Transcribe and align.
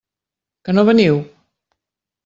Que 0.67 0.75
no 0.79 0.87
veniu? 0.89 1.23